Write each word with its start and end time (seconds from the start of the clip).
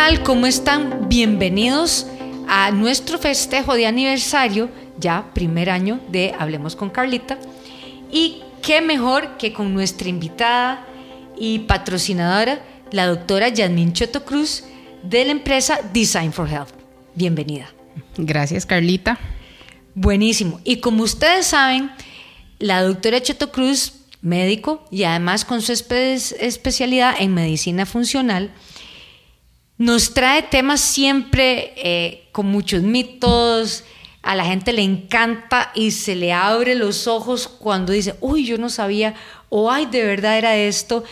tal? 0.00 0.22
¿Cómo 0.22 0.46
están? 0.46 1.10
Bienvenidos 1.10 2.06
a 2.48 2.70
nuestro 2.70 3.18
festejo 3.18 3.74
de 3.74 3.84
aniversario, 3.84 4.70
ya 4.98 5.30
primer 5.34 5.68
año 5.68 6.00
de 6.08 6.34
Hablemos 6.38 6.74
con 6.74 6.88
Carlita. 6.88 7.36
Y 8.10 8.40
qué 8.62 8.80
mejor 8.80 9.36
que 9.36 9.52
con 9.52 9.74
nuestra 9.74 10.08
invitada 10.08 10.86
y 11.36 11.58
patrocinadora, 11.58 12.64
la 12.92 13.08
doctora 13.08 13.50
Yasmin 13.50 13.92
Choto 13.92 14.24
Cruz, 14.24 14.64
de 15.02 15.26
la 15.26 15.32
empresa 15.32 15.80
Design 15.92 16.32
for 16.32 16.48
Health. 16.48 16.72
Bienvenida. 17.14 17.70
Gracias, 18.16 18.64
Carlita. 18.64 19.18
Buenísimo. 19.94 20.62
Y 20.64 20.76
como 20.76 21.02
ustedes 21.02 21.48
saben, 21.48 21.90
la 22.58 22.82
doctora 22.82 23.20
Choto 23.20 23.52
Cruz, 23.52 23.92
médico 24.22 24.82
y 24.90 25.04
además 25.04 25.44
con 25.44 25.60
su 25.60 25.72
especialidad 25.72 27.16
en 27.18 27.34
medicina 27.34 27.84
funcional, 27.84 28.50
nos 29.80 30.12
trae 30.12 30.42
temas 30.42 30.78
siempre 30.82 31.72
eh, 31.76 32.28
con 32.32 32.44
muchos 32.44 32.82
mitos, 32.82 33.82
a 34.20 34.34
la 34.34 34.44
gente 34.44 34.74
le 34.74 34.82
encanta 34.82 35.72
y 35.74 35.92
se 35.92 36.16
le 36.16 36.34
abre 36.34 36.74
los 36.74 37.06
ojos 37.06 37.48
cuando 37.48 37.94
dice, 37.94 38.14
uy, 38.20 38.44
yo 38.44 38.58
no 38.58 38.68
sabía, 38.68 39.14
o 39.48 39.70
ay, 39.70 39.86
de 39.86 40.04
verdad 40.04 40.36
era 40.36 40.54
esto. 40.54 41.02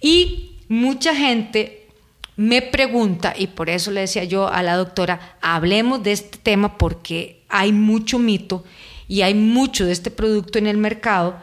Y 0.00 0.56
mucha 0.68 1.14
gente 1.14 1.86
me 2.34 2.60
pregunta, 2.60 3.34
y 3.38 3.46
por 3.46 3.70
eso 3.70 3.92
le 3.92 4.00
decía 4.00 4.24
yo 4.24 4.48
a 4.48 4.64
la 4.64 4.74
doctora, 4.74 5.36
hablemos 5.40 6.02
de 6.02 6.10
este 6.10 6.38
tema 6.38 6.76
porque 6.76 7.44
hay 7.48 7.70
mucho 7.70 8.18
mito 8.18 8.64
y 9.06 9.22
hay 9.22 9.34
mucho 9.34 9.86
de 9.86 9.92
este 9.92 10.10
producto 10.10 10.58
en 10.58 10.66
el 10.66 10.76
mercado, 10.76 11.38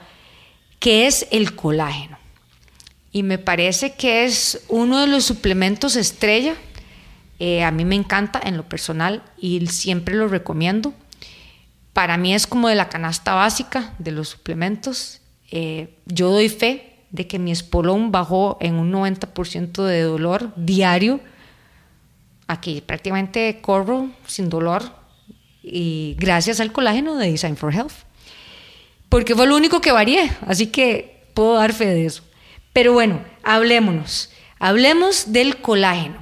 que 0.79 1.07
es 1.07 1.25
el 1.31 1.55
colágeno 1.55 2.24
y 3.15 3.23
me 3.23 3.37
parece 3.37 3.93
que 3.93 4.25
es 4.25 4.65
uno 4.67 4.99
de 4.99 5.07
los 5.07 5.23
suplementos 5.23 5.95
estrella. 5.95 6.55
Eh, 7.39 7.63
a 7.63 7.71
mí 7.71 7.85
me 7.85 7.95
encanta 7.95 8.41
en 8.43 8.57
lo 8.57 8.67
personal 8.67 9.23
y 9.37 9.65
siempre 9.67 10.15
lo 10.15 10.27
recomiendo. 10.27 10.93
Para 11.93 12.17
mí 12.17 12.33
es 12.33 12.45
como 12.45 12.67
de 12.67 12.75
la 12.75 12.89
canasta 12.89 13.33
básica 13.33 13.93
de 13.99 14.11
los 14.11 14.27
suplementos. 14.27 15.21
Eh, 15.49 15.97
yo 16.05 16.29
doy 16.29 16.49
fe 16.49 17.05
de 17.09 17.25
que 17.25 17.39
mi 17.39 17.53
espolón 17.53 18.11
bajó 18.11 18.57
en 18.59 18.75
un 18.75 18.91
90% 18.91 19.85
de 19.85 20.01
dolor 20.01 20.51
diario. 20.57 21.21
Aquí 22.47 22.81
prácticamente 22.81 23.61
corro 23.61 24.09
sin 24.27 24.49
dolor 24.49 24.91
y 25.63 26.17
gracias 26.19 26.59
al 26.59 26.73
colágeno 26.73 27.15
de 27.15 27.31
Design 27.31 27.55
for 27.55 27.73
Health. 27.73 27.93
Porque 29.07 29.35
fue 29.35 29.47
lo 29.47 29.55
único 29.55 29.79
que 29.79 29.93
varié, 29.93 30.29
así 30.45 30.67
que 30.67 31.29
puedo 31.33 31.53
dar 31.53 31.71
fe 31.71 31.85
de 31.85 32.07
eso. 32.07 32.21
Pero 32.75 32.91
bueno, 32.91 33.21
hablémonos. 33.41 34.31
Hablemos 34.59 35.31
del 35.31 35.61
colágeno. 35.61 36.21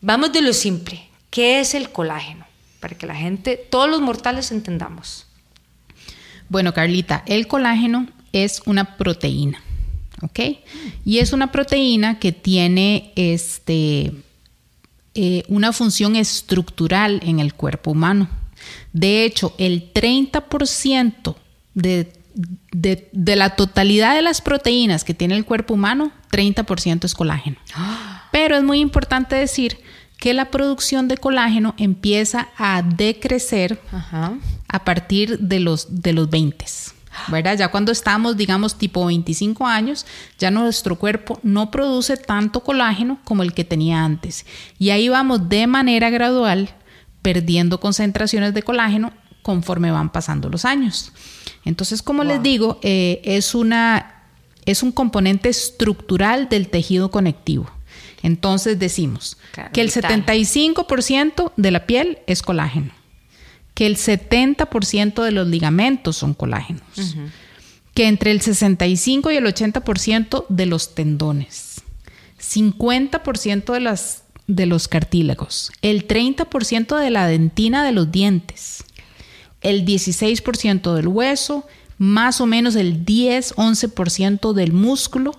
Vamos 0.00 0.32
de 0.32 0.42
lo 0.42 0.52
simple. 0.54 1.08
¿Qué 1.30 1.60
es 1.60 1.74
el 1.74 1.92
colágeno? 1.92 2.44
Para 2.80 2.98
que 2.98 3.06
la 3.06 3.14
gente, 3.14 3.64
todos 3.70 3.88
los 3.88 4.00
mortales 4.00 4.50
entendamos. 4.50 5.28
Bueno, 6.48 6.74
Carlita, 6.74 7.22
el 7.26 7.46
colágeno 7.46 8.08
es 8.32 8.60
una 8.66 8.96
proteína, 8.96 9.62
¿ok? 10.22 10.40
Y 11.04 11.18
es 11.18 11.32
una 11.32 11.52
proteína 11.52 12.18
que 12.18 12.32
tiene 12.32 13.12
este, 13.14 14.12
eh, 15.14 15.44
una 15.46 15.72
función 15.72 16.16
estructural 16.16 17.20
en 17.22 17.38
el 17.38 17.54
cuerpo 17.54 17.92
humano. 17.92 18.28
De 18.92 19.24
hecho, 19.24 19.54
el 19.58 19.92
30% 19.92 21.36
de 21.74 22.12
de, 22.34 23.36
la 23.36 23.50
totalidad 23.56 24.14
de 24.14 24.22
las 24.22 24.40
proteínas 24.40 25.04
que 25.04 25.14
tiene 25.14 25.36
el 25.36 25.44
cuerpo 25.44 25.74
humano, 25.74 26.12
30% 26.30 27.04
es 27.04 27.14
colágeno. 27.14 27.56
Pero 28.30 28.56
es 28.56 28.62
muy 28.62 28.80
importante 28.80 29.36
decir 29.36 29.78
que 30.18 30.34
la 30.34 30.50
producción 30.50 31.08
de 31.08 31.16
colágeno 31.16 31.74
empieza 31.78 32.48
a 32.56 32.82
decrecer 32.82 33.80
a 34.68 34.84
partir 34.84 35.38
de 35.38 35.60
los, 35.60 36.02
de 36.02 36.12
los 36.12 36.30
20. 36.30 36.64
¿verdad? 37.28 37.58
Ya 37.58 37.68
cuando 37.68 37.92
estamos, 37.92 38.36
digamos, 38.36 38.78
tipo 38.78 39.04
25 39.06 39.66
años, 39.66 40.06
ya 40.38 40.50
nuestro 40.50 40.96
cuerpo 40.96 41.38
no 41.42 41.70
produce 41.70 42.16
tanto 42.16 42.60
colágeno 42.60 43.18
como 43.24 43.42
el 43.42 43.52
que 43.52 43.64
tenía 43.64 44.04
antes. 44.04 44.46
Y 44.78 44.90
ahí 44.90 45.08
vamos 45.08 45.48
de 45.48 45.66
manera 45.66 46.10
gradual 46.10 46.70
perdiendo 47.20 47.80
concentraciones 47.80 48.54
de 48.54 48.62
colágeno 48.62 49.12
conforme 49.42 49.90
van 49.90 50.10
pasando 50.10 50.48
los 50.48 50.64
años. 50.64 51.12
Entonces, 51.64 52.02
como 52.02 52.24
les 52.24 52.42
digo, 52.42 52.78
eh, 52.82 53.20
es, 53.24 53.54
una, 53.54 54.24
es 54.64 54.82
un 54.82 54.92
componente 54.92 55.48
estructural 55.48 56.48
del 56.48 56.68
tejido 56.68 57.10
conectivo. 57.10 57.70
Entonces 58.22 58.78
decimos 58.78 59.36
que 59.72 59.80
el 59.80 59.90
75% 59.90 61.52
de 61.56 61.70
la 61.70 61.86
piel 61.86 62.18
es 62.26 62.42
colágeno, 62.42 62.92
que 63.74 63.86
el 63.86 63.96
70% 63.96 65.22
de 65.22 65.32
los 65.32 65.48
ligamentos 65.48 66.16
son 66.16 66.34
colágenos, 66.34 67.16
que 67.94 68.06
entre 68.06 68.30
el 68.30 68.40
65 68.40 69.30
y 69.32 69.36
el 69.36 69.44
80% 69.44 70.46
de 70.48 70.66
los 70.66 70.94
tendones, 70.94 71.82
50% 72.40 73.72
de, 73.72 73.80
las, 73.80 74.22
de 74.46 74.66
los 74.66 74.86
cartílagos, 74.86 75.72
el 75.82 76.06
30% 76.06 76.96
de 76.96 77.10
la 77.10 77.26
dentina 77.26 77.84
de 77.84 77.92
los 77.92 78.12
dientes, 78.12 78.84
el 79.62 79.84
16% 79.84 80.94
del 80.94 81.08
hueso, 81.08 81.66
más 81.98 82.40
o 82.40 82.46
menos 82.46 82.76
el 82.76 83.04
10-11% 83.04 84.52
del 84.52 84.72
músculo 84.72 85.32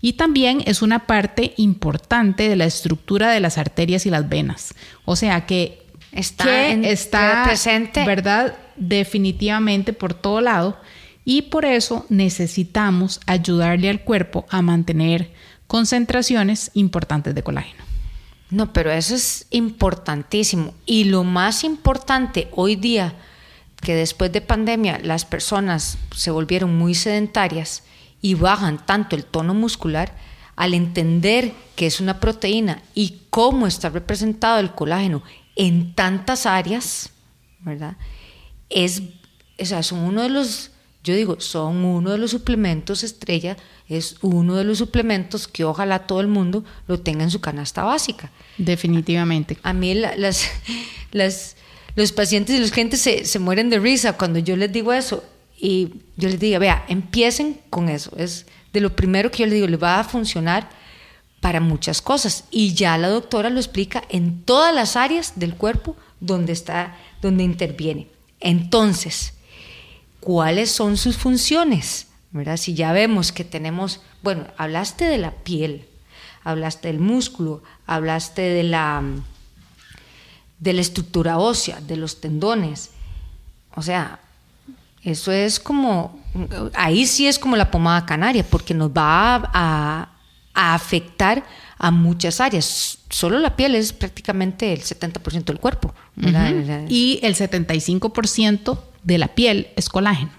y 0.00 0.14
también 0.14 0.62
es 0.66 0.82
una 0.82 1.06
parte 1.06 1.54
importante 1.56 2.48
de 2.48 2.56
la 2.56 2.64
estructura 2.64 3.30
de 3.30 3.40
las 3.40 3.56
arterias 3.56 4.04
y 4.04 4.10
las 4.10 4.28
venas. 4.28 4.74
O 5.04 5.16
sea 5.16 5.46
que 5.46 5.86
está, 6.10 6.72
está 6.72 7.44
presente, 7.44 8.04
¿verdad? 8.04 8.56
Definitivamente 8.76 9.92
por 9.92 10.12
todo 10.12 10.40
lado 10.40 10.76
y 11.24 11.42
por 11.42 11.64
eso 11.64 12.04
necesitamos 12.08 13.20
ayudarle 13.26 13.88
al 13.88 14.02
cuerpo 14.02 14.44
a 14.50 14.60
mantener 14.60 15.30
concentraciones 15.68 16.72
importantes 16.74 17.34
de 17.34 17.42
colágeno. 17.42 17.84
No, 18.50 18.72
pero 18.72 18.90
eso 18.90 19.14
es 19.14 19.46
importantísimo 19.50 20.74
y 20.84 21.04
lo 21.04 21.24
más 21.24 21.64
importante 21.64 22.48
hoy 22.50 22.76
día 22.76 23.14
que 23.82 23.94
después 23.94 24.32
de 24.32 24.40
pandemia 24.40 24.98
las 25.02 25.24
personas 25.26 25.98
se 26.14 26.30
volvieron 26.30 26.78
muy 26.78 26.94
sedentarias 26.94 27.82
y 28.22 28.34
bajan 28.34 28.86
tanto 28.86 29.16
el 29.16 29.24
tono 29.24 29.52
muscular, 29.52 30.16
al 30.54 30.74
entender 30.74 31.52
que 31.74 31.86
es 31.86 32.00
una 32.00 32.20
proteína 32.20 32.82
y 32.94 33.22
cómo 33.30 33.66
está 33.66 33.88
representado 33.88 34.60
el 34.60 34.70
colágeno 34.72 35.22
en 35.56 35.94
tantas 35.94 36.46
áreas, 36.46 37.10
¿verdad? 37.60 37.96
Es, 38.70 39.02
o 39.58 39.64
sea, 39.64 39.82
son 39.82 40.00
uno 40.00 40.22
de 40.22 40.28
los, 40.28 40.70
yo 41.02 41.14
digo, 41.16 41.40
son 41.40 41.84
uno 41.84 42.10
de 42.10 42.18
los 42.18 42.30
suplementos 42.30 43.02
estrella, 43.02 43.56
es 43.88 44.16
uno 44.22 44.54
de 44.54 44.64
los 44.64 44.78
suplementos 44.78 45.48
que 45.48 45.64
ojalá 45.64 46.06
todo 46.06 46.20
el 46.20 46.28
mundo 46.28 46.64
lo 46.86 47.00
tenga 47.00 47.24
en 47.24 47.30
su 47.30 47.40
canasta 47.40 47.82
básica. 47.82 48.30
Definitivamente. 48.58 49.58
A, 49.62 49.72
mí 49.72 49.94
las, 49.94 50.48
las 51.10 51.56
los 51.94 52.12
pacientes 52.12 52.56
y 52.56 52.60
los 52.60 52.70
clientes 52.70 53.00
se, 53.00 53.24
se, 53.24 53.38
mueren 53.38 53.70
de 53.70 53.78
risa 53.78 54.14
cuando 54.14 54.38
yo 54.38 54.56
les 54.56 54.72
digo 54.72 54.92
eso. 54.92 55.24
Y 55.58 55.90
yo 56.16 56.28
les 56.28 56.40
digo, 56.40 56.58
vea, 56.58 56.84
empiecen 56.88 57.60
con 57.70 57.88
eso. 57.88 58.12
Es 58.16 58.46
de 58.72 58.80
lo 58.80 58.96
primero 58.96 59.30
que 59.30 59.38
yo 59.38 59.46
les 59.46 59.54
digo, 59.54 59.66
les 59.66 59.82
va 59.82 60.00
a 60.00 60.04
funcionar 60.04 60.68
para 61.40 61.60
muchas 61.60 62.00
cosas. 62.00 62.44
Y 62.50 62.74
ya 62.74 62.96
la 62.98 63.08
doctora 63.08 63.50
lo 63.50 63.58
explica 63.58 64.02
en 64.08 64.42
todas 64.42 64.74
las 64.74 64.96
áreas 64.96 65.34
del 65.36 65.54
cuerpo 65.54 65.96
donde 66.20 66.52
está, 66.52 66.96
donde 67.20 67.44
interviene. 67.44 68.08
Entonces, 68.40 69.34
¿cuáles 70.20 70.70
son 70.70 70.96
sus 70.96 71.16
funciones? 71.16 72.06
¿Verdad? 72.30 72.56
Si 72.56 72.74
ya 72.74 72.92
vemos 72.92 73.30
que 73.30 73.44
tenemos, 73.44 74.00
bueno, 74.22 74.46
hablaste 74.56 75.04
de 75.04 75.18
la 75.18 75.32
piel, 75.32 75.84
hablaste 76.44 76.88
del 76.88 76.98
músculo, 76.98 77.62
hablaste 77.86 78.42
de 78.42 78.62
la 78.62 79.02
de 80.62 80.72
la 80.72 80.80
estructura 80.80 81.38
ósea, 81.38 81.80
de 81.80 81.96
los 81.96 82.20
tendones. 82.20 82.90
O 83.74 83.82
sea, 83.82 84.20
eso 85.02 85.32
es 85.32 85.58
como, 85.58 86.20
ahí 86.74 87.04
sí 87.06 87.26
es 87.26 87.40
como 87.40 87.56
la 87.56 87.72
pomada 87.72 88.06
canaria, 88.06 88.44
porque 88.48 88.72
nos 88.72 88.90
va 88.90 89.50
a, 89.52 90.08
afectar 90.54 91.44
a 91.78 91.90
muchas 91.90 92.40
áreas. 92.40 92.98
Solo 93.08 93.40
la 93.40 93.56
piel 93.56 93.74
es 93.74 93.92
prácticamente 93.92 94.72
el 94.72 94.82
70% 94.82 95.44
del 95.44 95.58
cuerpo. 95.58 95.94
Y 96.88 97.18
el 97.22 97.34
75% 97.34 98.78
de 99.02 99.18
la 99.18 99.28
piel 99.28 99.68
es 99.74 99.88
colágeno. 99.88 100.30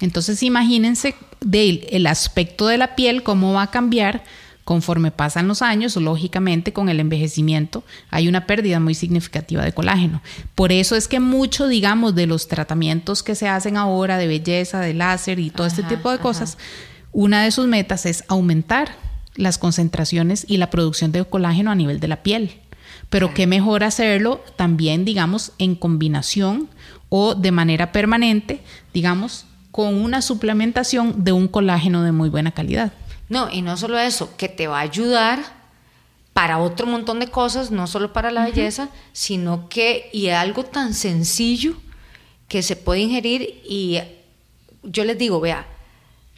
Entonces 0.00 0.42
imagínense 0.42 1.14
el 1.50 2.06
aspecto 2.06 2.66
de 2.66 2.76
la 2.76 2.94
piel, 2.94 3.22
cómo 3.22 3.54
va 3.54 3.62
a 3.62 3.70
cambiar 3.70 4.24
Conforme 4.64 5.10
pasan 5.10 5.48
los 5.48 5.60
años, 5.60 5.96
lógicamente 5.96 6.72
con 6.72 6.88
el 6.88 7.00
envejecimiento 7.00 7.82
hay 8.10 8.28
una 8.28 8.46
pérdida 8.46 8.78
muy 8.78 8.94
significativa 8.94 9.64
de 9.64 9.72
colágeno. 9.72 10.22
Por 10.54 10.70
eso 10.70 10.94
es 10.94 11.08
que 11.08 11.18
mucho, 11.18 11.66
digamos, 11.66 12.14
de 12.14 12.26
los 12.26 12.46
tratamientos 12.46 13.22
que 13.24 13.34
se 13.34 13.48
hacen 13.48 13.76
ahora 13.76 14.18
de 14.18 14.28
belleza, 14.28 14.80
de 14.80 14.94
láser 14.94 15.40
y 15.40 15.50
todo 15.50 15.66
este 15.66 15.82
tipo 15.82 16.12
de 16.12 16.18
cosas, 16.18 16.58
una 17.10 17.42
de 17.42 17.50
sus 17.50 17.66
metas 17.66 18.06
es 18.06 18.24
aumentar 18.28 18.94
las 19.34 19.58
concentraciones 19.58 20.44
y 20.48 20.58
la 20.58 20.70
producción 20.70 21.10
de 21.10 21.24
colágeno 21.24 21.70
a 21.70 21.74
nivel 21.74 22.00
de 22.00 22.08
la 22.08 22.22
piel. 22.22 22.58
pero 23.10 23.34
qué 23.34 23.46
mejor 23.46 23.84
hacerlo 23.84 24.42
también, 24.56 25.04
digamos, 25.04 25.52
en 25.58 25.74
combinación 25.74 26.70
o 27.10 27.34
de 27.34 27.52
manera 27.52 27.92
permanente, 27.92 28.62
digamos, 28.94 29.44
con 29.70 29.94
una 29.94 30.22
suplementación 30.22 31.24
de 31.24 31.32
un 31.32 31.48
colágeno 31.48 32.02
de 32.02 32.12
muy 32.12 32.30
buena 32.30 32.52
calidad. 32.52 32.92
No, 33.28 33.50
y 33.50 33.62
no 33.62 33.76
solo 33.76 33.98
eso, 33.98 34.36
que 34.36 34.48
te 34.48 34.66
va 34.66 34.78
a 34.78 34.82
ayudar 34.82 35.42
para 36.32 36.58
otro 36.58 36.86
montón 36.86 37.20
de 37.20 37.28
cosas, 37.28 37.70
no 37.70 37.86
solo 37.86 38.12
para 38.12 38.30
la 38.30 38.44
belleza, 38.44 38.88
sino 39.12 39.68
que, 39.68 40.10
y 40.12 40.28
algo 40.28 40.64
tan 40.64 40.94
sencillo 40.94 41.76
que 42.48 42.62
se 42.62 42.76
puede 42.76 43.00
ingerir 43.00 43.62
y 43.64 43.98
yo 44.82 45.04
les 45.04 45.18
digo, 45.18 45.40
vea, 45.40 45.66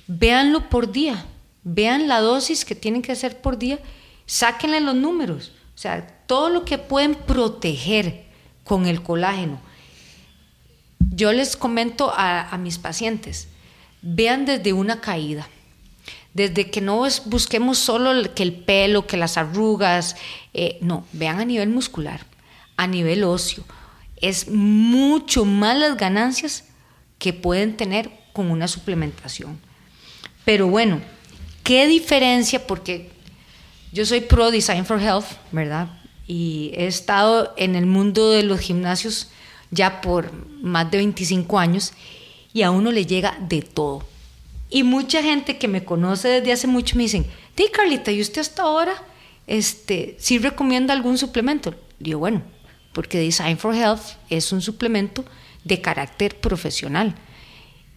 véanlo 0.07 0.69
por 0.69 0.93
día, 0.93 1.25
vean 1.63 2.09
la 2.09 2.21
dosis 2.21 2.65
que 2.65 2.75
tienen 2.75 3.03
que 3.03 3.13
hacer 3.13 3.41
por 3.41 3.59
día, 3.59 3.79
sáquenle 4.27 4.81
los 4.81 4.95
números, 4.95 5.53
o 5.75 5.79
sea, 5.79 6.07
todo 6.27 6.51
lo 6.51 6.65
que 6.65 6.79
pueden 6.79 7.15
proteger 7.15 8.25
con 8.65 8.87
el 8.87 9.03
colágeno. 9.03 9.61
Yo 10.99 11.33
les 11.33 11.57
comento 11.57 12.13
a, 12.15 12.57
mis 12.59 12.79
pacientes, 12.79 13.49
vean 14.03 14.47
desde 14.47 14.73
una 14.73 15.01
caída, 15.01 15.49
desde 16.35 16.71
que 16.71 16.81
no 16.81 17.07
busquemos 17.27 17.79
solo 17.79 18.35
que 18.35 18.43
el 18.43 18.53
pelo, 18.53 19.07
que 19.07 19.17
las 19.17 19.39
arrugas, 19.39 20.17
eh, 20.53 20.79
no, 20.81 21.07
vean 21.13 21.41
a 21.41 21.45
nivel 21.45 21.71
muscular, 21.71 22.27
a 22.77 22.87
nivel 22.87 23.23
óseo. 23.25 23.65
Es 24.21 24.49
mucho 24.49 25.45
más 25.45 25.79
las 25.79 25.97
ganancias 25.97 26.65
que 27.19 27.33
pueden 27.33 27.77
tener 27.77 28.11
con 28.33 28.51
una 28.51 28.67
suplementación. 28.67 29.59
Pero 30.45 30.67
bueno, 30.69 31.01
¿qué 31.63 31.87
diferencia? 31.87 32.67
Porque 32.67 33.11
yo 33.93 34.05
soy 34.05 34.21
pro 34.21 34.51
Design 34.51 34.85
for 34.85 35.01
Health, 35.01 35.27
¿verdad? 35.53 35.89
Y 36.27 36.73
he 36.75 36.87
estado 36.87 37.55
en 37.57 37.77
el 37.77 37.87
mundo 37.87 38.31
de 38.31 38.43
los 38.43 38.59
gimnasios 38.59 39.31
ya 39.71 40.01
por 40.01 40.33
más 40.63 40.91
de 40.91 40.99
25 40.99 41.59
años 41.59 41.93
y 42.53 42.63
a 42.63 42.71
uno 42.71 42.91
le 42.91 43.07
llega 43.07 43.37
de 43.41 43.63
todo. 43.63 44.05
Y 44.71 44.83
mucha 44.83 45.23
gente 45.23 45.59
que 45.59 45.69
me 45.69 45.85
conoce 45.85 46.29
desde 46.29 46.53
hace 46.53 46.67
mucho 46.67 46.97
me 46.97 47.05
dicen, 47.05 47.27
di 47.57 47.69
Carlita, 47.73 48.11
¿y 48.11 48.21
usted 48.21 48.41
hasta 48.41 48.63
ahora 48.63 48.95
este, 49.47 50.17
sí 50.19 50.39
recomienda 50.39 50.95
algún 50.95 51.19
suplemento? 51.19 51.75
digo, 51.99 52.19
bueno, 52.19 52.43
porque 52.93 53.19
Design 53.19 53.59
for 53.59 53.75
Health 53.75 54.03
es 54.31 54.53
un 54.53 54.61
suplemento 54.61 55.25
de 55.65 55.81
carácter 55.81 56.39
profesional 56.41 57.15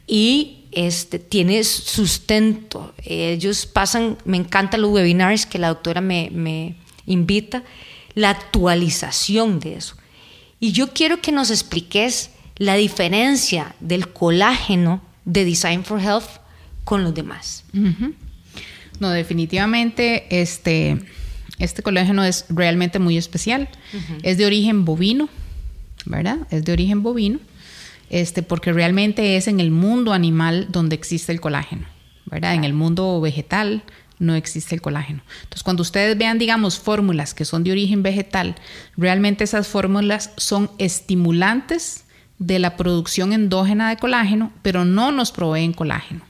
y 0.07 0.65
este, 0.71 1.19
tiene 1.19 1.63
sustento. 1.63 2.93
Ellos 3.03 3.65
pasan, 3.65 4.17
me 4.25 4.37
encantan 4.37 4.81
los 4.81 4.91
webinars 4.91 5.45
que 5.45 5.59
la 5.59 5.69
doctora 5.69 6.01
me, 6.01 6.29
me 6.31 6.77
invita, 7.05 7.63
la 8.15 8.29
actualización 8.29 9.59
de 9.59 9.75
eso. 9.75 9.95
Y 10.59 10.71
yo 10.71 10.93
quiero 10.93 11.21
que 11.21 11.31
nos 11.31 11.51
expliques 11.51 12.31
la 12.55 12.75
diferencia 12.75 13.75
del 13.79 14.11
colágeno 14.11 15.01
de 15.25 15.45
Design 15.45 15.83
for 15.83 16.01
Health 16.01 16.39
con 16.87 17.03
los 17.03 17.13
demás. 17.13 17.65
No, 19.01 19.09
definitivamente 19.09 20.25
este, 20.29 20.97
este 21.59 21.83
colágeno 21.83 22.23
es 22.23 22.45
realmente 22.47 22.97
muy 22.97 23.17
especial. 23.17 23.67
Es 24.23 24.37
de 24.37 24.45
origen 24.45 24.85
bovino, 24.85 25.27
¿verdad? 26.05 26.37
Es 26.49 26.63
de 26.63 26.71
origen 26.71 27.03
bovino 27.03 27.39
este, 28.09 28.41
porque 28.41 28.71
realmente 28.71 29.35
es 29.35 29.49
en 29.49 29.59
el 29.59 29.69
mundo 29.69 30.13
animal 30.13 30.67
donde 30.69 30.95
existe 30.95 31.33
el 31.33 31.41
colágeno, 31.41 31.87
¿verdad? 32.25 32.53
En 32.53 32.63
el 32.63 32.71
mundo 32.73 33.19
vegetal 33.19 33.83
no 34.17 34.35
existe 34.35 34.73
el 34.73 34.81
colágeno. 34.81 35.23
Entonces, 35.43 35.63
cuando 35.63 35.81
ustedes 35.81 36.17
vean, 36.17 36.39
digamos, 36.39 36.79
fórmulas 36.79 37.33
que 37.33 37.43
son 37.43 37.65
de 37.65 37.71
origen 37.71 38.01
vegetal, 38.01 38.55
realmente 38.95 39.43
esas 39.43 39.67
fórmulas 39.67 40.31
son 40.37 40.71
estimulantes 40.77 42.05
de 42.39 42.59
la 42.59 42.77
producción 42.77 43.33
endógena 43.33 43.89
de 43.89 43.97
colágeno, 43.97 44.53
pero 44.61 44.85
no 44.85 45.11
nos 45.11 45.33
proveen 45.33 45.73
colágeno. 45.73 46.21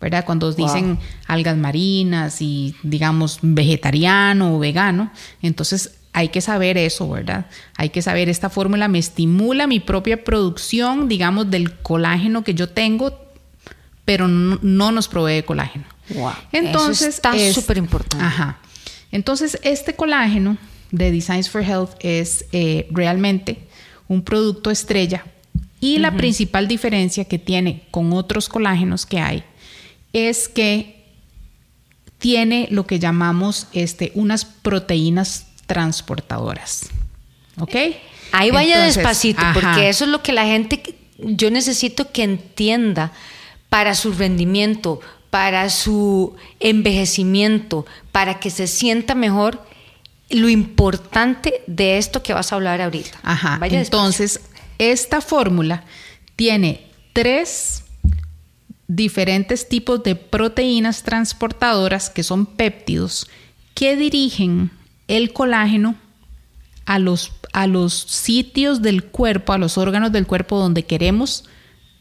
¿Verdad? 0.00 0.24
Cuando 0.24 0.52
dicen 0.52 0.98
algas 1.26 1.56
marinas 1.56 2.42
y 2.42 2.74
digamos 2.82 3.38
vegetariano 3.42 4.56
o 4.56 4.58
vegano, 4.58 5.10
entonces 5.42 5.98
hay 6.12 6.28
que 6.28 6.40
saber 6.40 6.78
eso, 6.78 7.08
¿verdad? 7.10 7.46
Hay 7.76 7.90
que 7.90 8.00
saber, 8.00 8.28
esta 8.28 8.48
fórmula 8.48 8.88
me 8.88 8.98
estimula 8.98 9.66
mi 9.66 9.80
propia 9.80 10.24
producción, 10.24 11.08
digamos, 11.08 11.50
del 11.50 11.74
colágeno 11.74 12.42
que 12.42 12.54
yo 12.54 12.70
tengo, 12.70 13.18
pero 14.06 14.26
no, 14.26 14.92
nos 14.92 15.08
provee 15.08 15.42
colágeno. 15.42 15.84
Wow. 16.14 16.32
Entonces, 16.52 17.08
está 17.08 17.34
súper 17.52 17.76
importante. 17.76 18.24
Ajá. 18.24 18.60
Entonces, 19.12 19.58
este 19.62 19.94
colágeno 19.94 20.56
de 20.90 21.10
Designs 21.10 21.50
for 21.50 21.62
Health 21.62 21.90
es 22.00 22.46
eh, 22.52 22.86
realmente 22.90 23.68
un 24.08 24.22
producto 24.22 24.70
estrella 24.70 25.26
y 25.80 25.98
la 25.98 26.16
principal 26.16 26.66
diferencia 26.66 27.26
que 27.26 27.38
tiene 27.38 27.86
con 27.90 28.12
otros 28.12 28.48
colágenos 28.48 29.04
que 29.04 29.20
hay 29.20 29.44
es 30.12 30.48
que 30.48 31.04
tiene 32.18 32.68
lo 32.70 32.86
que 32.86 32.98
llamamos 32.98 33.68
este, 33.72 34.12
unas 34.14 34.44
proteínas 34.44 35.46
transportadoras. 35.66 36.88
¿Ok? 37.58 37.74
Ahí 38.32 38.50
vaya 38.50 38.80
despacito, 38.80 39.42
porque 39.54 39.88
eso 39.88 40.04
es 40.04 40.10
lo 40.10 40.22
que 40.22 40.32
la 40.32 40.44
gente, 40.44 40.82
yo 41.18 41.50
necesito 41.50 42.10
que 42.12 42.22
entienda 42.22 43.12
para 43.68 43.94
su 43.94 44.12
rendimiento, 44.12 45.00
para 45.30 45.70
su 45.70 46.34
envejecimiento, 46.60 47.86
para 48.12 48.40
que 48.40 48.50
se 48.50 48.66
sienta 48.66 49.14
mejor 49.14 49.62
lo 50.30 50.48
importante 50.48 51.62
de 51.66 51.98
esto 51.98 52.22
que 52.22 52.34
vas 52.34 52.52
a 52.52 52.56
hablar 52.56 52.80
ahorita. 52.80 53.18
Ajá. 53.22 53.58
Entonces, 53.62 54.40
esta 54.78 55.20
fórmula 55.20 55.84
tiene 56.34 56.82
tres 57.12 57.84
diferentes 58.88 59.68
tipos 59.68 60.02
de 60.02 60.14
proteínas 60.14 61.02
transportadoras 61.02 62.10
que 62.10 62.22
son 62.22 62.46
péptidos 62.46 63.26
que 63.74 63.96
dirigen 63.96 64.70
el 65.08 65.32
colágeno 65.32 65.96
a 66.86 66.98
los, 66.98 67.32
a 67.52 67.66
los 67.66 67.94
sitios 67.94 68.80
del 68.80 69.04
cuerpo, 69.04 69.52
a 69.52 69.58
los 69.58 69.76
órganos 69.76 70.12
del 70.12 70.26
cuerpo 70.26 70.58
donde 70.58 70.84
queremos 70.84 71.44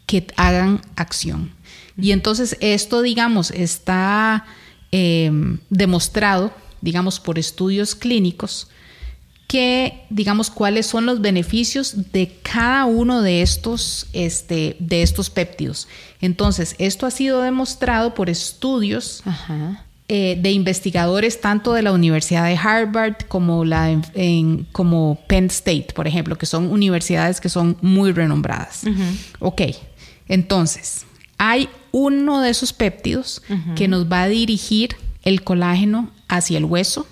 que 0.05 0.27
hagan 0.37 0.81
acción. 0.95 1.51
Y 1.97 2.11
entonces 2.11 2.57
esto, 2.61 3.01
digamos, 3.01 3.51
está 3.51 4.45
em, 4.91 5.59
demostrado, 5.69 6.53
digamos, 6.81 7.19
por 7.19 7.39
estudios 7.39 7.95
clínicos, 7.95 8.69
que, 9.47 10.05
digamos, 10.09 10.49
cuáles 10.49 10.87
son 10.87 11.05
los 11.05 11.21
beneficios 11.21 12.11
de 12.11 12.35
cada 12.41 12.85
uno 12.85 13.21
de 13.21 13.41
estos, 13.41 14.07
este, 14.13 14.75
de 14.79 15.03
estos 15.03 15.29
péptidos. 15.29 15.87
Entonces, 16.19 16.75
esto 16.79 17.05
ha 17.05 17.11
sido 17.11 17.41
demostrado 17.41 18.15
por 18.15 18.29
estudios 18.29 19.23
eh, 20.07 20.37
de 20.41 20.51
investigadores 20.51 21.41
tanto 21.41 21.73
de 21.73 21.83
la 21.83 21.91
Universidad 21.91 22.45
de 22.45 22.57
Harvard 22.57 23.25
como, 23.27 23.65
la 23.65 23.91
en, 23.91 24.67
como 24.71 25.19
Penn 25.27 25.45
State, 25.45 25.87
por 25.95 26.07
ejemplo, 26.07 26.37
que 26.37 26.45
son 26.45 26.71
universidades 26.71 27.39
que 27.39 27.49
son 27.49 27.77
muy 27.81 28.11
renombradas. 28.11 28.83
Ok, 29.39 29.61
entonces, 30.27 31.05
hay 31.37 31.69
uno 31.91 32.41
de 32.41 32.49
esos 32.49 32.73
péptidos 32.73 33.41
que 33.75 33.87
nos 33.87 34.11
va 34.11 34.23
a 34.23 34.27
dirigir 34.27 34.95
el 35.23 35.43
colágeno 35.43 36.11
hacia 36.27 36.57
el 36.57 36.65
hueso. 36.65 37.07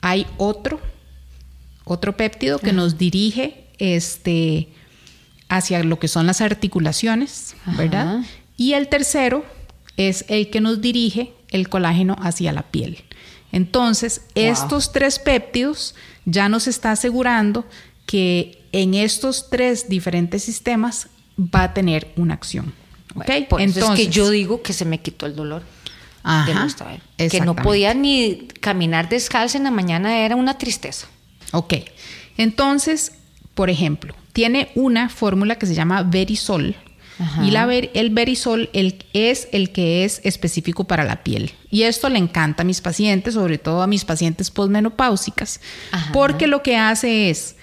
Hay 0.00 0.26
otro, 0.36 0.80
otro 1.92 2.16
péptido 2.16 2.58
que 2.58 2.72
nos 2.72 2.98
dirige 2.98 3.66
este, 3.78 4.68
hacia 5.48 5.82
lo 5.84 5.98
que 5.98 6.08
son 6.08 6.26
las 6.26 6.40
articulaciones, 6.40 7.54
¿verdad? 7.76 8.24
Y 8.56 8.72
el 8.72 8.88
tercero 8.88 9.44
es 9.96 10.24
el 10.28 10.50
que 10.50 10.60
nos 10.60 10.80
dirige 10.80 11.32
el 11.50 11.68
colágeno 11.68 12.16
hacia 12.20 12.52
la 12.52 12.62
piel. 12.62 13.04
Entonces, 13.52 14.22
estos 14.34 14.92
tres 14.92 15.18
péptidos 15.18 15.94
ya 16.24 16.48
nos 16.48 16.66
está 16.66 16.92
asegurando 16.92 17.66
que 18.06 18.62
en 18.72 18.94
estos 18.94 19.50
tres 19.50 19.88
diferentes 19.88 20.42
sistemas 20.42 21.08
va 21.38 21.64
a 21.64 21.74
tener 21.74 22.12
una 22.16 22.34
acción. 22.34 22.72
Entonces, 23.58 24.00
es 24.00 24.06
que 24.06 24.12
yo 24.12 24.30
digo 24.30 24.62
que 24.62 24.72
se 24.72 24.84
me 24.84 25.00
quitó 25.00 25.26
el 25.26 25.36
dolor. 25.36 25.62
que 27.30 27.40
no 27.40 27.54
podía 27.54 27.94
ni 27.94 28.48
caminar 28.60 29.08
descalza 29.08 29.58
en 29.58 29.64
la 29.64 29.70
mañana 29.70 30.18
era 30.18 30.36
una 30.36 30.56
tristeza. 30.56 31.08
Ok. 31.52 31.74
Entonces, 32.36 33.12
por 33.54 33.70
ejemplo, 33.70 34.14
tiene 34.32 34.70
una 34.74 35.08
fórmula 35.08 35.56
que 35.56 35.66
se 35.66 35.74
llama 35.74 36.02
Verisol, 36.02 36.76
y 37.42 37.50
la 37.50 37.72
el 37.72 38.10
verisol 38.10 38.70
es 38.72 39.48
el 39.52 39.70
que 39.70 40.04
es 40.04 40.20
específico 40.24 40.84
para 40.84 41.04
la 41.04 41.22
piel. 41.22 41.52
Y 41.70 41.82
esto 41.82 42.08
le 42.08 42.18
encanta 42.18 42.62
a 42.62 42.66
mis 42.66 42.80
pacientes, 42.80 43.34
sobre 43.34 43.58
todo 43.58 43.82
a 43.82 43.86
mis 43.86 44.04
pacientes 44.04 44.50
postmenopáusicas, 44.50 45.60
porque 46.12 46.46
lo 46.46 46.62
que 46.62 46.76
hace 46.76 47.30
es 47.30 47.56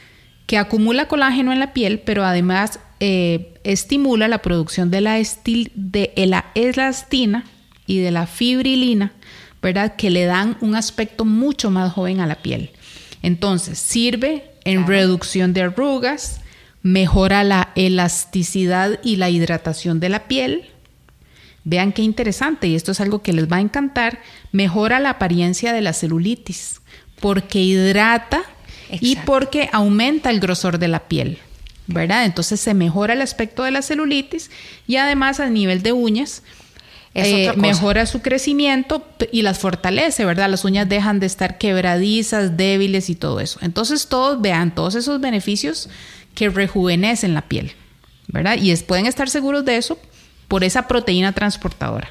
que 0.46 0.58
acumula 0.58 1.08
colágeno 1.08 1.52
en 1.52 1.60
la 1.60 1.74
piel, 1.74 2.00
pero 2.00 2.26
además 2.26 2.80
eh, 3.00 3.60
estimula 3.64 4.28
la 4.28 4.42
producción 4.42 4.92
de 4.92 5.02
la, 5.02 5.16
de 5.16 6.14
la 6.16 6.46
elastina 6.56 7.46
y 7.86 8.00
de 8.00 8.12
la 8.12 8.28
fibrilina, 8.28 9.14
¿verdad? 9.62 9.96
Que 9.96 10.10
le 10.10 10.26
dan 10.26 10.58
un 10.62 10.76
aspecto 10.76 11.26
mucho 11.26 11.70
más 11.70 11.92
joven 11.92 12.20
a 12.20 12.28
la 12.28 12.36
piel. 12.36 12.72
Entonces, 13.22 13.80
sirve 13.80 14.52
en 14.64 14.88
reducción 14.88 15.54
de 15.54 15.64
arrugas, 15.64 16.42
mejora 16.82 17.44
la 17.44 17.72
elasticidad 17.76 19.00
y 19.04 19.18
la 19.18 19.30
hidratación 19.30 20.00
de 20.00 20.10
la 20.10 20.28
piel. 20.28 20.70
Vean 21.64 21.92
qué 21.92 22.02
interesante, 22.02 22.68
y 22.68 22.76
esto 22.76 22.92
es 22.92 23.02
algo 23.02 23.22
que 23.22 23.34
les 23.34 23.52
va 23.52 23.58
a 23.58 23.62
encantar, 23.62 24.22
mejora 24.52 25.00
la 25.00 25.12
apariencia 25.12 25.74
de 25.74 25.82
la 25.82 25.94
celulitis, 25.94 26.82
porque 27.20 27.60
hidrata 27.60 28.42
y 28.90 29.18
porque 29.18 29.70
aumenta 29.72 30.30
el 30.30 30.40
grosor 30.40 30.80
de 30.80 30.88
la 30.88 31.08
piel, 31.08 31.38
¿verdad? 31.88 32.26
Entonces 32.26 32.60
se 32.60 32.74
mejora 32.74 33.14
el 33.14 33.22
aspecto 33.22 33.64
de 33.64 33.72
la 33.72 33.82
celulitis 33.82 34.50
y 34.88 34.96
además 34.96 35.40
a 35.40 35.50
nivel 35.50 35.84
de 35.84 35.92
uñas, 35.92 36.44
eh, 37.26 37.54
mejora 37.56 38.06
su 38.06 38.22
crecimiento 38.22 39.06
y 39.32 39.42
las 39.42 39.60
fortalece, 39.60 40.26
¿verdad? 40.26 40.50
Las 40.50 40.66
uñas 40.66 40.88
dejan 40.88 41.20
de 41.20 41.26
estar 41.26 41.58
quebradizas, 41.58 42.58
débiles 42.58 43.10
y 43.10 43.16
todo 43.16 43.40
eso. 43.40 43.60
Entonces 43.62 44.08
todos 44.08 44.42
vean 44.42 44.74
todos 44.74 44.96
esos 44.96 45.20
beneficios 45.22 45.90
que 46.36 46.50
rejuvenecen 46.50 47.34
la 47.34 47.44
piel, 47.44 47.74
¿verdad? 48.28 48.58
Y 48.60 48.76
pueden 48.78 49.06
estar 49.06 49.30
seguros 49.30 49.66
de 49.66 49.78
eso 49.78 50.00
por 50.48 50.64
esa 50.64 50.88
proteína 50.88 51.34
transportadora. 51.34 52.10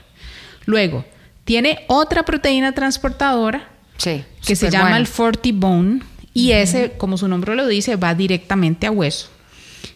Luego, 0.65 1.05
tiene 1.45 1.85
otra 1.87 2.25
proteína 2.25 2.73
transportadora 2.73 3.69
que 4.03 4.57
se 4.57 4.71
llama 4.71 4.97
el 4.97 5.07
Fortibone 5.07 6.01
y 6.35 6.53
ese, 6.53 6.93
como 6.99 7.17
su 7.17 7.27
nombre 7.27 7.57
lo 7.57 7.67
dice, 7.67 7.97
va 7.97 8.15
directamente 8.15 8.87
a 8.87 8.91
hueso. 8.91 9.29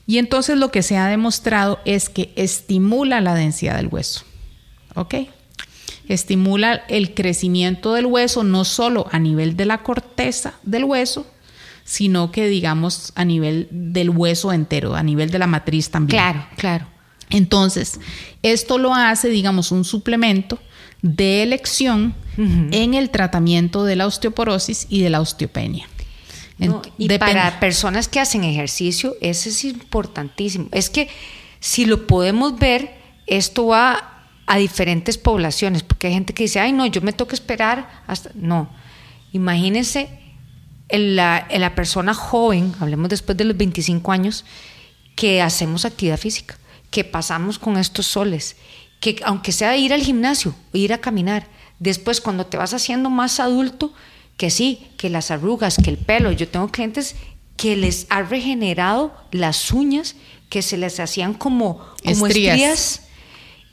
Y 0.06 0.18
entonces 0.18 0.56
lo 0.56 0.70
que 0.70 0.82
se 0.82 0.96
ha 0.96 1.06
demostrado 1.06 1.78
es 1.84 2.08
que 2.08 2.32
estimula 2.36 3.20
la 3.20 3.34
densidad 3.34 3.76
del 3.76 3.88
hueso. 3.88 4.24
¿Ok? 4.94 5.14
Estimula 6.08 6.82
el 6.88 7.14
crecimiento 7.14 7.94
del 7.94 8.06
hueso 8.06 8.42
no 8.44 8.64
solo 8.64 9.06
a 9.10 9.18
nivel 9.18 9.56
de 9.56 9.66
la 9.66 9.82
corteza 9.82 10.54
del 10.62 10.84
hueso, 10.84 11.26
sino 11.84 12.32
que 12.32 12.48
digamos 12.48 13.12
a 13.14 13.24
nivel 13.24 13.68
del 13.70 14.10
hueso 14.10 14.52
entero, 14.52 14.94
a 14.94 15.02
nivel 15.02 15.30
de 15.30 15.38
la 15.38 15.46
matriz 15.46 15.90
también. 15.90 16.18
Claro, 16.18 16.46
claro. 16.56 16.86
Entonces, 17.30 17.98
esto 18.42 18.78
lo 18.78 18.94
hace, 18.94 19.28
digamos, 19.28 19.72
un 19.72 19.84
suplemento 19.84 20.58
de 21.00 21.42
elección 21.42 22.14
en 22.36 22.94
el 22.94 23.10
tratamiento 23.10 23.84
de 23.84 23.96
la 23.96 24.06
osteoporosis 24.06 24.86
y 24.88 25.02
de 25.02 25.10
la 25.10 25.20
osteopenia. 25.20 25.88
y 26.98 27.08
para 27.18 27.58
personas 27.58 28.06
que 28.08 28.20
hacen 28.20 28.44
ejercicio, 28.44 29.16
eso 29.20 29.48
es 29.48 29.64
importantísimo. 29.64 30.68
Es 30.72 30.90
que 30.90 31.08
si 31.58 31.86
lo 31.86 32.06
podemos 32.06 32.58
ver, 32.58 32.94
esto 33.26 33.66
va 33.66 34.11
a 34.46 34.56
diferentes 34.58 35.18
poblaciones, 35.18 35.82
porque 35.82 36.08
hay 36.08 36.14
gente 36.14 36.34
que 36.34 36.44
dice, 36.44 36.60
ay, 36.60 36.72
no, 36.72 36.86
yo 36.86 37.00
me 37.00 37.12
toca 37.12 37.34
esperar 37.34 38.02
hasta... 38.06 38.30
No, 38.34 38.70
imagínense 39.32 40.08
en 40.88 41.16
la, 41.16 41.46
la 41.50 41.74
persona 41.74 42.12
joven, 42.12 42.74
hablemos 42.80 43.08
después 43.08 43.36
de 43.38 43.44
los 43.44 43.56
25 43.56 44.12
años, 44.12 44.44
que 45.16 45.40
hacemos 45.40 45.84
actividad 45.84 46.18
física, 46.18 46.58
que 46.90 47.04
pasamos 47.04 47.58
con 47.58 47.76
estos 47.76 48.06
soles, 48.06 48.56
que 49.00 49.20
aunque 49.24 49.52
sea 49.52 49.76
ir 49.76 49.92
al 49.92 50.02
gimnasio, 50.02 50.54
ir 50.72 50.92
a 50.92 50.98
caminar, 50.98 51.46
después 51.78 52.20
cuando 52.20 52.46
te 52.46 52.56
vas 52.56 52.74
haciendo 52.74 53.10
más 53.10 53.40
adulto, 53.40 53.92
que 54.36 54.50
sí, 54.50 54.88
que 54.96 55.08
las 55.08 55.30
arrugas, 55.30 55.76
que 55.82 55.90
el 55.90 55.98
pelo, 55.98 56.32
yo 56.32 56.48
tengo 56.48 56.68
clientes 56.68 57.16
que 57.56 57.76
les 57.76 58.06
ha 58.10 58.22
regenerado 58.22 59.14
las 59.30 59.70
uñas, 59.72 60.16
que 60.48 60.62
se 60.62 60.76
les 60.76 61.00
hacían 61.00 61.34
como, 61.34 61.78
como 62.04 62.26
estrías 62.26 63.02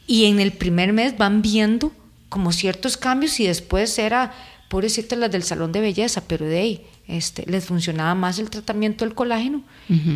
y 0.10 0.26
en 0.26 0.40
el 0.40 0.54
primer 0.54 0.92
mes 0.92 1.20
van 1.20 1.44
viendo 1.44 1.92
como 2.30 2.52
ciertos 2.52 2.98
cambios 2.98 3.40
y 3.40 3.46
después 3.46 4.00
era, 4.00 4.34
pobrecito 4.68 5.16
las 5.16 5.30
del 5.30 5.44
salón 5.44 5.72
de 5.72 5.82
belleza, 5.82 6.24
pero 6.26 6.48
de 6.48 6.58
ahí 6.58 6.82
este, 7.08 7.46
les 7.46 7.66
funcionaba 7.66 8.16
más 8.16 8.40
el 8.40 8.50
tratamiento 8.50 9.06
del 9.06 9.14
colágeno 9.14 9.62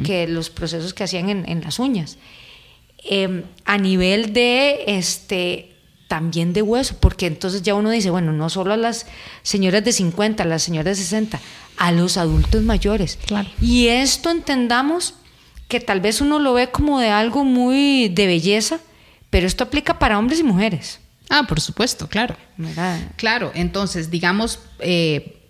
que 0.04 0.28
los 0.28 0.50
procesos 0.50 0.96
que 0.96 1.04
hacían 1.04 1.30
en, 1.30 1.62
las 1.62 1.78
uñas. 1.78 2.18
Em, 3.04 3.44
a 3.66 3.78
nivel 3.78 4.34
de 4.34 4.84
este 4.88 5.76
también 6.08 6.54
de 6.54 6.64
hueso, 6.64 6.98
porque 7.00 7.28
entonces 7.28 7.62
ya 7.62 7.76
uno 7.76 7.92
dice, 7.92 8.10
bueno, 8.10 8.34
no 8.34 8.50
solo 8.50 8.74
a 8.74 8.78
las 8.78 9.06
señoras 9.44 9.84
de 9.84 9.92
50, 9.92 10.42
a 10.42 10.48
las 10.48 10.64
señoras 10.64 10.98
de 10.98 11.04
60, 11.04 11.40
a 11.78 11.92
los 11.92 12.18
adultos 12.18 12.64
mayores. 12.64 13.20
Y 13.62 13.90
esto 13.90 14.32
entendamos 14.32 15.14
que 15.68 15.80
tal 15.80 16.02
vez 16.02 16.20
uno 16.20 16.40
lo 16.40 16.54
ve 16.54 16.72
como 16.72 17.00
de 17.00 17.10
algo 17.10 17.44
muy 17.44 18.10
de 18.10 18.26
belleza, 18.26 18.80
pero 19.34 19.48
esto 19.48 19.64
aplica 19.64 19.98
para 19.98 20.20
hombres 20.20 20.42
y 20.42 20.44
mujeres. 20.44 21.00
Ah, 21.28 21.48
por 21.50 21.60
supuesto, 21.60 22.08
claro. 22.08 22.38
Claro, 23.16 23.52
entonces, 23.56 24.12
digamos, 24.12 24.60
eh, 24.78 25.42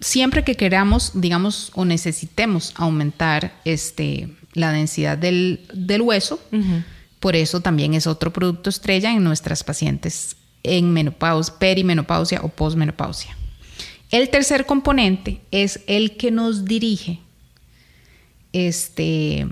siempre 0.00 0.42
que 0.42 0.56
queramos, 0.56 1.12
digamos, 1.14 1.70
o 1.76 1.84
necesitemos 1.84 2.72
aumentar 2.74 3.52
este, 3.64 4.34
la 4.54 4.72
densidad 4.72 5.16
del, 5.16 5.68
hueso, 6.02 6.40
por 7.20 7.36
eso 7.36 7.60
también 7.60 7.94
es 7.94 8.08
otro 8.08 8.32
producto 8.32 8.70
estrella 8.70 9.12
en 9.12 9.22
nuestras 9.22 9.62
pacientes 9.62 10.34
en 10.64 10.92
menopausia, 10.92 11.54
perimenopausia 11.60 12.40
o 12.42 12.48
posmenopausia. 12.48 13.36
El 14.10 14.30
tercer 14.30 14.66
componente 14.66 15.42
es 15.52 15.78
el 15.86 16.16
que 16.16 16.32
nos 16.32 16.64
dirige, 16.64 17.20
este, 18.52 19.46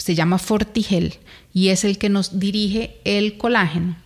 se 0.00 0.14
llama 0.14 0.38
Fortigel 0.38 1.18
y 1.52 1.68
es 1.68 1.84
el 1.84 1.98
que 1.98 2.08
nos 2.08 2.38
dirige 2.38 2.98
el 3.04 3.36
colágeno 3.36 3.96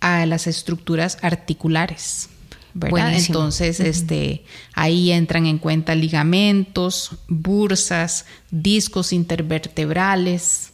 a 0.00 0.26
las 0.26 0.46
estructuras 0.46 1.18
articulares. 1.22 2.28
¿verdad? 2.74 3.14
Entonces, 3.14 3.80
este, 3.80 4.44
ahí 4.74 5.10
entran 5.10 5.46
en 5.46 5.58
cuenta 5.58 5.94
ligamentos, 5.94 7.12
bursas, 7.28 8.26
discos 8.50 9.12
intervertebrales, 9.12 10.72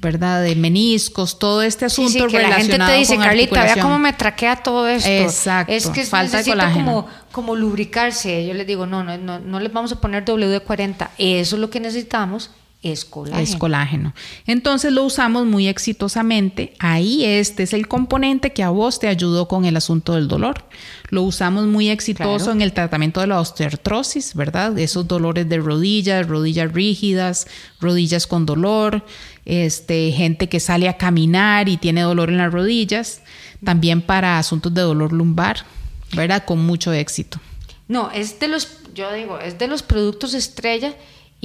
¿verdad? 0.00 0.42
De 0.42 0.54
meniscos, 0.56 1.38
todo 1.38 1.62
este 1.62 1.84
asunto 1.84 2.10
sí, 2.10 2.26
que 2.28 2.40
la 2.40 2.52
gente 2.52 2.78
te 2.78 2.92
dice, 2.94 3.16
Carlita, 3.16 3.62
vea 3.62 3.80
cómo 3.80 3.98
me 3.98 4.12
traquea 4.12 4.56
todo 4.56 4.88
esto. 4.88 5.08
Exacto. 5.08 5.72
Es 5.72 5.88
que 5.88 6.04
falta 6.04 6.42
de 6.42 6.52
como, 6.72 7.06
como 7.32 7.54
lubricarse. 7.54 8.46
Yo 8.46 8.54
les 8.54 8.66
digo, 8.66 8.86
no, 8.86 9.04
no, 9.04 9.18
no, 9.18 9.38
no 9.38 9.60
les 9.60 9.72
vamos 9.72 9.92
a 9.92 10.00
poner 10.00 10.24
WD-40. 10.24 11.10
Eso 11.18 11.56
es 11.56 11.60
lo 11.60 11.70
que 11.70 11.80
necesitamos 11.80 12.50
es 12.82 13.04
colágeno. 13.04 13.42
Es 13.42 13.56
colágeno. 13.56 14.14
Entonces 14.46 14.92
lo 14.92 15.04
usamos 15.04 15.46
muy 15.46 15.66
exitosamente. 15.66 16.74
Ahí 16.78 17.24
este 17.24 17.64
es 17.64 17.72
el 17.72 17.88
componente 17.88 18.52
que 18.52 18.62
a 18.62 18.70
vos 18.70 19.00
te 19.00 19.08
ayudó 19.08 19.48
con 19.48 19.64
el 19.64 19.76
asunto 19.76 20.14
del 20.14 20.28
dolor. 20.28 20.64
Lo 21.08 21.22
usamos 21.22 21.66
muy 21.66 21.88
exitoso 21.88 22.52
en 22.52 22.60
el 22.60 22.72
tratamiento 22.72 23.20
de 23.20 23.28
la 23.28 23.40
osteoartrosis, 23.40 24.34
¿verdad? 24.34 24.78
Esos 24.78 25.08
dolores 25.08 25.48
de 25.48 25.58
rodillas, 25.58 26.28
rodillas 26.28 26.72
rígidas, 26.72 27.46
rodillas 27.80 28.26
con 28.26 28.46
dolor, 28.46 29.04
este, 29.44 30.12
gente 30.12 30.48
que 30.48 30.60
sale 30.60 30.88
a 30.88 30.96
caminar 30.96 31.68
y 31.68 31.78
tiene 31.78 32.02
dolor 32.02 32.28
en 32.28 32.38
las 32.38 32.52
rodillas. 32.52 33.22
También 33.64 34.02
para 34.02 34.38
asuntos 34.38 34.72
de 34.74 34.82
dolor 34.82 35.12
lumbar, 35.12 35.64
¿verdad? 36.12 36.44
Con 36.44 36.64
mucho 36.64 36.92
éxito. 36.92 37.40
No, 37.88 38.10
es 38.10 38.38
de 38.38 38.48
los, 38.48 38.78
yo 38.94 39.12
digo, 39.12 39.38
es 39.38 39.58
de 39.58 39.66
los 39.66 39.82
productos 39.82 40.34
estrella 40.34 40.94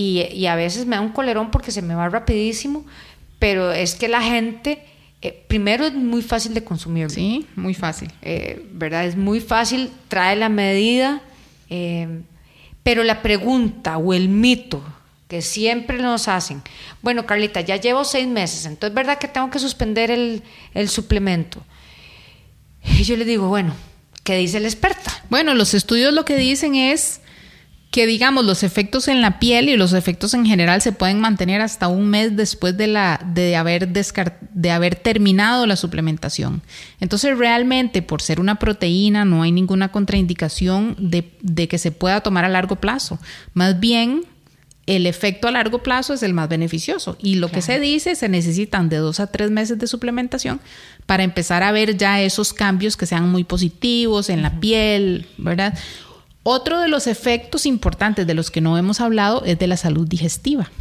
y, 0.01 0.45
a 0.47 0.55
veces 0.55 0.85
me 0.85 0.95
da 0.95 1.01
un 1.01 1.11
colerón 1.11 1.51
porque 1.51 1.71
se 1.71 1.81
me 1.81 1.95
va 1.95 2.09
rapidísimo, 2.09 2.85
pero 3.39 3.71
es 3.71 3.95
que 3.95 4.07
la 4.07 4.21
gente, 4.21 4.83
eh, 5.21 5.45
primero 5.47 5.85
es 5.85 5.93
muy 5.93 6.21
fácil 6.21 6.53
de 6.53 6.63
consumir. 6.63 7.09
Sí, 7.09 7.45
muy 7.55 7.73
fácil. 7.73 8.11
Eh, 8.21 8.65
¿Verdad? 8.73 9.05
Es 9.05 9.15
muy 9.15 9.39
fácil, 9.39 9.91
trae 10.07 10.35
la 10.35 10.49
medida, 10.49 11.21
eh, 11.69 12.21
pero 12.83 13.03
la 13.03 13.21
pregunta 13.21 13.97
o 13.97 14.13
el 14.13 14.29
mito 14.29 14.83
que 15.27 15.41
siempre 15.41 16.01
nos 16.01 16.27
hacen, 16.27 16.61
bueno, 17.01 17.25
Carlita, 17.25 17.61
ya 17.61 17.77
llevo 17.77 18.03
seis 18.03 18.27
meses, 18.27 18.65
entonces 18.65 18.93
verdad 18.93 19.17
que 19.17 19.29
tengo 19.29 19.49
que 19.49 19.59
suspender 19.59 20.11
el, 20.11 20.43
el 20.73 20.89
suplemento. 20.89 21.63
Y 22.83 23.03
yo 23.03 23.15
le 23.15 23.23
digo, 23.23 23.47
bueno, 23.47 23.73
¿qué 24.23 24.35
dice 24.35 24.59
la 24.59 24.67
experta? 24.67 25.23
Bueno, 25.29 25.53
los 25.53 25.73
estudios 25.73 26.13
lo 26.13 26.25
que 26.25 26.35
dicen 26.35 26.75
es 26.75 27.21
que 27.91 28.07
digamos 28.07 28.45
los 28.45 28.63
efectos 28.63 29.09
en 29.09 29.21
la 29.21 29.37
piel 29.37 29.67
y 29.67 29.75
los 29.75 29.91
efectos 29.91 30.33
en 30.33 30.45
general 30.45 30.81
se 30.81 30.93
pueden 30.93 31.19
mantener 31.19 31.59
hasta 31.59 31.89
un 31.89 32.07
mes 32.07 32.37
después 32.37 32.77
de, 32.77 32.87
la, 32.87 33.19
de, 33.33 33.57
haber, 33.57 33.89
de 33.89 34.71
haber 34.71 34.95
terminado 34.95 35.67
la 35.67 35.75
suplementación. 35.75 36.61
Entonces 37.01 37.37
realmente 37.37 38.01
por 38.01 38.21
ser 38.21 38.39
una 38.39 38.55
proteína 38.55 39.25
no 39.25 39.43
hay 39.43 39.51
ninguna 39.51 39.91
contraindicación 39.91 40.95
de, 40.97 41.67
que 41.67 41.77
se 41.77 41.91
pueda 41.91 42.21
tomar 42.21 42.45
a 42.45 42.49
largo 42.49 42.77
plazo. 42.77 43.19
Más 43.53 43.77
bien 43.81 44.23
el 44.85 45.05
efecto 45.05 45.49
a 45.49 45.51
largo 45.51 45.83
plazo 45.83 46.13
es 46.13 46.23
el 46.23 46.33
más 46.33 46.47
beneficioso. 46.47 47.17
Y 47.21 47.35
lo 47.35 47.51
que 47.51 47.61
se 47.61 47.81
dice, 47.81 48.15
se 48.15 48.29
necesitan 48.29 48.87
de 48.87 48.97
dos 48.97 49.19
a 49.19 49.27
tres 49.27 49.51
meses 49.51 49.77
de 49.77 49.87
suplementación 49.87 50.61
para 51.05 51.23
empezar 51.23 51.61
a 51.61 51.73
ver 51.73 51.97
ya 51.97 52.21
esos 52.21 52.53
cambios 52.53 52.95
que 52.95 53.05
sean 53.05 53.29
muy 53.29 53.43
positivos 53.43 54.29
en 54.29 54.41
la 54.41 54.61
piel, 54.61 55.27
¿verdad? 55.37 55.77
Otro 56.43 56.79
de 56.79 56.87
los 56.87 57.07
efectos 57.07 57.65
importantes 57.65 58.25
de 58.25 58.33
los 58.33 58.49
que 58.49 58.61
no 58.61 58.77
hemos 58.77 58.99
hablado 58.99 59.43
es 59.45 59.59
de 59.59 59.67
la 59.67 59.77
salud 59.77 60.07
digestiva. 60.07 60.71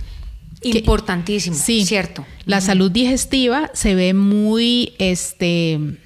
Importantísimo, 0.62 1.56
sí, 1.56 1.84
cierto. 1.86 2.26
La 2.44 2.60
salud 2.60 2.90
digestiva 2.90 3.70
se 3.72 3.94
ve 3.94 4.12
muy, 4.12 4.94
este, 4.98 5.98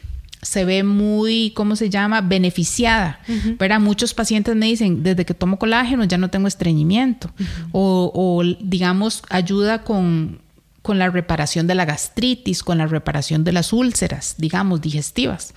se 0.42 0.64
ve 0.64 0.84
muy, 0.84 1.52
¿cómo 1.56 1.74
se 1.74 1.90
llama? 1.90 2.20
Beneficiada. 2.20 3.20
¿verdad? 3.58 3.80
Muchos 3.80 4.14
pacientes 4.14 4.54
me 4.54 4.66
dicen, 4.66 5.02
desde 5.02 5.24
que 5.24 5.34
tomo 5.34 5.58
colágeno 5.58 6.04
ya 6.04 6.18
no 6.18 6.30
tengo 6.30 6.46
estreñimiento. 6.46 7.32
o, 7.72 8.12
o, 8.14 8.44
digamos, 8.60 9.22
ayuda 9.28 9.82
con, 9.82 10.40
con 10.82 10.98
la 10.98 11.10
reparación 11.10 11.66
de 11.66 11.74
la 11.74 11.84
gastritis, 11.84 12.62
con 12.62 12.78
la 12.78 12.86
reparación 12.86 13.42
de 13.42 13.52
las 13.52 13.72
úlceras, 13.72 14.34
digamos, 14.38 14.80
digestivas. 14.80 15.54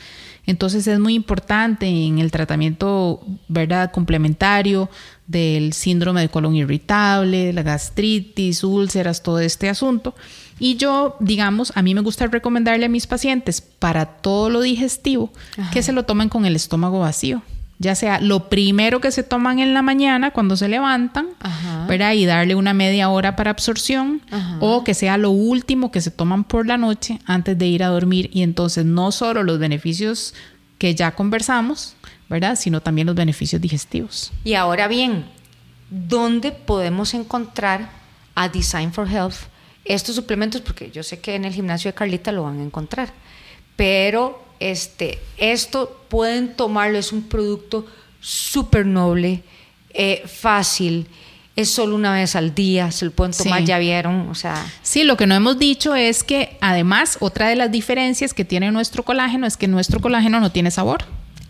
Entonces 0.48 0.88
es 0.88 1.00
muy 1.00 1.14
importante 1.14 1.86
en 1.88 2.20
el 2.20 2.32
tratamiento, 2.32 3.22
¿verdad?, 3.48 3.92
complementario 3.92 4.90
del 5.28 5.74
síndrome 5.74 6.22
de 6.22 6.30
colon 6.30 6.56
irritable, 6.56 7.54
la 7.54 7.62
gastritis, 7.62 8.64
úlceras, 8.64 9.22
todo 9.22 9.40
este 9.40 9.70
asunto. 9.70 10.16
Y 10.58 10.78
yo, 10.78 11.18
digamos, 11.20 11.74
a 11.76 11.82
mí 11.84 11.94
me 11.94 12.02
gusta 12.02 12.26
recomendarle 12.28 12.86
a 12.86 12.90
mis 12.90 13.06
pacientes 13.06 13.62
para 13.62 14.06
todo 14.06 14.50
lo 14.50 14.62
digestivo 14.62 15.32
que 15.72 15.84
se 15.84 15.92
lo 15.92 16.04
tomen 16.04 16.30
con 16.30 16.46
el 16.46 16.56
estómago 16.56 17.00
vacío 17.00 17.44
ya 17.80 17.94
sea 17.94 18.20
lo 18.20 18.50
primero 18.50 19.00
que 19.02 19.12
se 19.12 19.24
toman 19.24 19.60
en 19.60 19.74
la 19.74 19.82
mañana 19.82 20.32
cuando 20.32 20.58
se 20.58 20.68
levantan, 20.68 21.28
¿verdad? 21.88 22.14
Y 22.14 22.26
darle 22.26 22.56
una 22.56 22.74
media 22.74 23.10
hora 23.10 23.36
para 23.36 23.52
absorción, 23.52 24.22
o 24.60 24.84
que 24.84 24.94
sea 24.94 25.18
lo 25.18 25.30
último 25.30 25.92
que 25.92 26.02
se 26.02 26.10
toman 26.12 26.44
por 26.44 26.66
la 26.66 26.78
noche 26.78 27.20
antes 27.26 27.58
de 27.58 27.68
ir 27.68 27.84
a 27.84 27.88
dormir. 27.88 28.30
Y 28.34 28.42
entonces 28.42 28.86
no 28.86 29.12
solo 29.12 29.44
los 29.44 29.60
beneficios 29.60 30.34
que 30.80 30.96
ya 30.96 31.12
conversamos, 31.12 31.96
¿verdad? 32.30 32.56
Sino 32.56 32.82
también 32.82 33.08
los 33.08 33.16
beneficios 33.16 33.62
digestivos. 33.62 34.32
Y 34.44 34.56
ahora 34.56 34.88
bien, 34.88 35.26
¿dónde 35.90 36.52
podemos 36.52 37.14
encontrar 37.14 37.90
a 38.34 38.50
Design 38.50 38.92
for 38.92 39.08
Health 39.08 39.36
estos 39.86 40.16
suplementos? 40.16 40.62
Porque 40.62 40.90
yo 40.90 41.04
sé 41.04 41.20
que 41.20 41.36
en 41.36 41.46
el 41.46 41.54
gimnasio 41.54 41.90
de 41.90 41.96
Carlita 41.96 42.32
lo 42.32 42.44
van 42.44 42.60
a 42.60 42.64
encontrar, 42.64 43.14
pero 43.76 44.47
este, 44.60 45.20
esto 45.38 46.06
pueden 46.10 46.56
tomarlo, 46.56 46.98
es 46.98 47.12
un 47.12 47.24
producto 47.24 47.86
súper 48.20 48.86
noble, 48.86 49.44
eh, 49.94 50.24
fácil, 50.26 51.08
es 51.58 51.72
solo 51.72 51.96
una 51.96 52.14
vez 52.14 52.36
al 52.36 52.54
día, 52.54 52.92
se 52.92 53.06
lo 53.06 53.12
pueden 53.12 53.34
tomar, 53.34 53.64
ya 53.64 53.80
vieron, 53.80 54.30
o 54.30 54.36
sea. 54.36 54.64
Sí, 54.84 55.04
lo 55.04 55.18
que 55.18 55.26
no 55.26 55.34
hemos 55.34 55.58
dicho 55.58 55.96
es 55.96 56.24
que 56.24 56.56
además 56.62 57.18
otra 57.20 57.50
de 57.50 57.56
las 57.56 57.72
diferencias 57.72 58.36
que 58.36 58.46
tiene 58.46 58.72
nuestro 58.72 59.02
colágeno 59.02 59.48
es 59.48 59.58
que 59.58 59.68
nuestro 59.68 60.00
colágeno 60.00 60.40
no 60.40 60.52
tiene 60.52 60.70
sabor. 60.70 61.06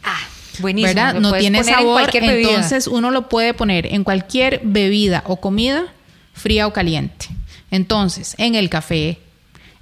Ah, 0.05 0.17
buenísimo. 0.59 0.87
¿Verdad? 0.87 1.15
No 1.15 1.33
tiene 1.33 1.61
sabor, 1.65 2.09
entonces 2.13 2.87
uno 2.87 3.11
lo 3.11 3.27
puede 3.27 3.53
poner 3.53 3.87
en 3.87 4.05
cualquier 4.05 4.61
bebida 4.63 5.23
o 5.25 5.41
comida, 5.41 5.87
fría 6.33 6.67
o 6.67 6.73
caliente. 6.73 7.27
Entonces, 7.69 8.33
en 8.37 8.55
el 8.55 8.69
café, 8.69 9.19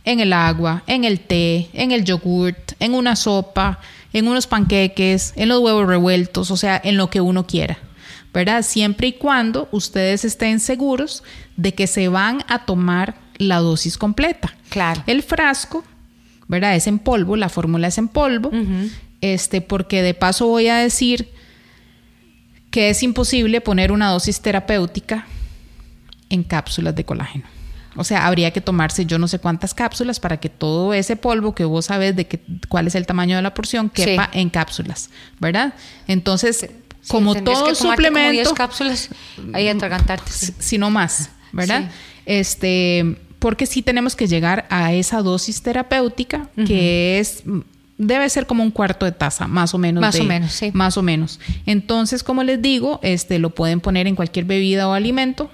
en 0.06 0.20
el 0.20 0.34
agua, 0.34 0.82
en 0.88 1.04
el 1.04 1.20
té, 1.20 1.70
en 1.74 1.92
el 1.92 2.04
en 2.80 2.94
una 2.94 3.16
sopa, 3.16 3.80
en 4.14 4.28
unos 4.28 4.48
panqueques, 4.48 5.34
en 5.36 5.50
los 5.50 5.60
huevos 5.60 5.88
revueltos, 5.88 6.52
o 6.52 6.58
sea, 6.58 6.80
en 6.84 6.98
lo 6.98 7.10
que 7.10 7.22
uno 7.22 7.48
quiera. 7.48 7.78
¿Verdad? 8.34 8.64
Siempre 8.64 9.08
y 9.08 9.14
cuando 9.14 9.70
ustedes 9.72 10.26
estén 10.26 10.60
seguros 10.60 11.24
de 11.56 11.74
que 11.74 11.88
se 11.88 12.10
van 12.10 12.44
a 12.48 12.66
tomar 12.66 13.16
la 13.38 13.60
dosis 13.60 13.98
completa. 13.98 14.54
Claro. 14.70 15.04
El 15.08 15.24
frasco, 15.24 15.84
¿verdad? 16.48 16.76
Es 16.76 16.88
en 16.88 17.00
polvo, 17.00 17.38
la 17.38 17.50
fórmula 17.50 17.88
es 17.88 17.98
en 17.98 18.10
polvo. 18.10 18.52
Este, 19.22 19.62
porque 19.62 20.02
de 20.02 20.14
paso 20.14 20.48
voy 20.48 20.68
a 20.68 20.76
decir 20.76 21.30
que 22.72 22.90
es 22.90 23.04
imposible 23.04 23.62
poner 23.62 23.94
una 23.94 24.10
dosis 24.10 24.42
terapéutica 24.42 25.26
en 26.30 26.44
cápsulas 26.44 26.94
de 26.94 27.06
colágeno. 27.06 27.55
O 27.96 28.04
sea, 28.04 28.28
habría 28.28 28.52
que 28.52 28.62
tomarse 28.62 29.06
yo 29.06 29.18
no 29.18 29.28
sé 29.28 29.40
cuántas 29.40 29.74
cápsulas 29.74 30.20
para 30.20 30.38
que 30.38 30.50
todo 30.50 30.94
ese 30.94 31.16
polvo 31.16 31.56
que 31.56 31.66
vos 31.66 31.86
sabes 31.86 32.16
de 32.16 32.28
que, 32.28 32.40
cuál 32.68 32.88
es 32.88 32.96
el 32.96 33.06
tamaño 33.06 33.36
de 33.36 33.42
la 33.42 33.54
porción 33.54 33.90
quepa 33.90 34.30
en 34.34 34.50
cápsulas, 34.50 35.10
¿verdad? 35.40 35.74
Entonces, 36.08 36.70
como 37.08 37.36
todo 37.36 37.74
suplemento, 37.76 38.44
como 38.44 38.56
cápsulas 38.56 39.10
ahí 39.54 39.68
atragantarte, 39.68 40.32
si 40.32 40.78
no 40.78 40.90
más, 40.90 41.30
¿verdad? 41.52 41.90
Este, 42.26 43.18
porque 43.40 43.66
sí 43.66 43.82
tenemos 43.82 44.16
que 44.16 44.28
llegar 44.28 44.66
a 44.70 44.94
esa 44.94 45.22
dosis 45.22 45.62
terapéutica 45.62 46.50
que 46.66 47.20
es 47.20 47.44
debe 47.98 48.30
ser 48.30 48.46
como 48.46 48.62
un 48.62 48.72
cuarto 48.72 49.06
de 49.06 49.14
taza, 49.14 49.48
más 49.48 49.74
o 49.74 49.78
menos. 49.78 50.02
Más 50.02 50.20
o 50.20 50.24
menos, 50.26 50.52
sí. 50.52 50.72
Más 50.74 50.98
o 50.98 51.02
menos. 51.02 51.40
Entonces, 51.66 52.24
como 52.24 52.44
les 52.44 52.62
digo, 52.62 53.00
este 53.04 53.40
lo 53.40 53.52
pueden 53.52 53.80
poner 53.80 54.08
en 54.08 54.16
cualquier 54.16 54.46
bebida 54.46 54.90
o 54.90 54.94
alimento 54.94 55.50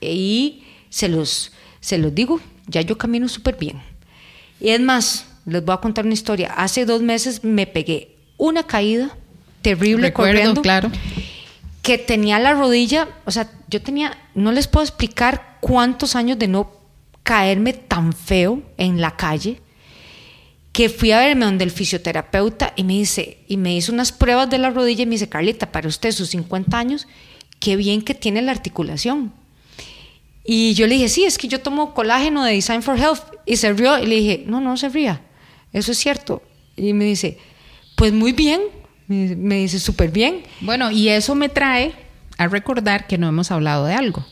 y 0.00 0.62
se 0.90 1.08
los, 1.08 1.52
se 1.80 1.98
los 1.98 2.14
digo, 2.14 2.40
ya 2.66 2.80
yo 2.82 2.98
camino 2.98 3.28
súper 3.28 3.56
bien. 3.56 3.80
Y 4.60 4.70
es 4.70 4.80
más, 4.80 5.26
les 5.46 5.64
voy 5.64 5.74
a 5.74 5.78
contar 5.78 6.04
una 6.04 6.14
historia. 6.14 6.52
Hace 6.52 6.84
dos 6.86 7.02
meses 7.02 7.42
me 7.42 7.66
pegué 7.66 8.16
una 8.36 8.64
caída 8.64 9.16
terrible 9.62 10.08
Recuerdo, 10.08 10.32
corriendo. 10.32 10.62
claro 10.62 10.90
que 11.82 11.98
tenía 11.98 12.38
la 12.38 12.54
rodilla, 12.54 13.08
o 13.24 13.30
sea, 13.32 13.50
yo 13.68 13.82
tenía, 13.82 14.16
no 14.34 14.52
les 14.52 14.68
puedo 14.68 14.84
explicar 14.84 15.58
cuántos 15.60 16.14
años 16.14 16.38
de 16.38 16.46
no 16.46 16.70
caerme 17.24 17.72
tan 17.72 18.12
feo 18.12 18.62
en 18.78 19.00
la 19.00 19.16
calle, 19.16 19.60
que 20.70 20.88
fui 20.88 21.10
a 21.10 21.18
verme 21.18 21.44
donde 21.44 21.64
el 21.64 21.70
fisioterapeuta 21.70 22.72
y 22.76 22.84
me 22.84 22.94
dice, 22.94 23.38
y 23.48 23.56
me 23.56 23.74
hizo 23.74 23.92
unas 23.92 24.12
pruebas 24.12 24.48
de 24.48 24.58
la 24.58 24.70
rodilla 24.70 25.02
y 25.02 25.06
me 25.06 25.16
dice, 25.16 25.28
Carlita, 25.28 25.70
para 25.72 25.88
usted 25.88 26.12
sus 26.12 26.30
50 26.30 26.78
años, 26.78 27.08
qué 27.58 27.76
bien 27.76 28.00
que 28.00 28.14
tiene 28.14 28.40
la 28.42 28.52
articulación. 28.52 29.32
Y 30.44 30.74
yo 30.74 30.86
le 30.86 30.94
dije, 30.94 31.08
sí, 31.08 31.24
es 31.24 31.36
que 31.36 31.48
yo 31.48 31.60
tomo 31.60 31.94
colágeno 31.94 32.44
de 32.44 32.52
Design 32.52 32.82
for 32.82 32.98
Health. 32.98 33.22
Y 33.44 33.56
se 33.56 33.72
rió 33.72 33.98
y 33.98 34.06
le 34.06 34.16
dije, 34.16 34.44
no, 34.46 34.60
no 34.60 34.76
se 34.76 34.88
ría, 34.88 35.20
eso 35.72 35.92
es 35.92 35.98
cierto. 35.98 36.42
Y 36.76 36.94
me 36.94 37.04
dice, 37.04 37.38
pues 37.96 38.12
muy 38.12 38.32
bien, 38.32 38.62
me 39.08 39.56
dice 39.56 39.78
súper 39.78 40.10
bien. 40.10 40.42
Bueno, 40.60 40.90
y 40.90 41.08
eso 41.08 41.34
me 41.34 41.48
trae 41.48 41.94
a 42.38 42.48
recordar 42.48 43.06
que 43.06 43.18
no 43.18 43.28
hemos 43.28 43.50
hablado 43.50 43.84
de 43.84 43.94
algo, 43.94 44.24